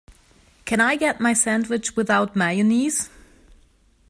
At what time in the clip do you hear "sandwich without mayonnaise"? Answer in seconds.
1.35-3.11